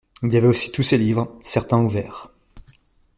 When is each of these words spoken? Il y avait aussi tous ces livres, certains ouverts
Il 0.23 0.33
y 0.33 0.37
avait 0.37 0.47
aussi 0.47 0.71
tous 0.71 0.81
ces 0.81 0.97
livres, 0.97 1.37
certains 1.43 1.79
ouverts 1.83 2.31